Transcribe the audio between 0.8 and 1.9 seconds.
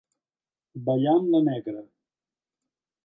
Ballar amb la negra.